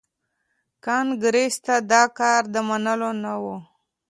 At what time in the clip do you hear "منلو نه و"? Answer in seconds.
2.67-3.43